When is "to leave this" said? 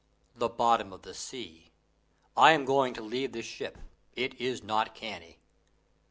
2.95-3.45